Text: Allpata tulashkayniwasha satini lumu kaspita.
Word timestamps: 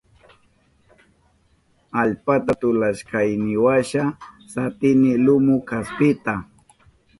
Allpata 2.01 2.51
tulashkayniwasha 2.61 4.03
satini 4.51 5.11
lumu 5.25 5.55
kaspita. 5.69 6.33